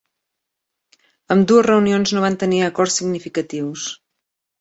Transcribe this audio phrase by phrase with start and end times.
[1.35, 3.85] Ambdues reunions no van tenir acords significatius.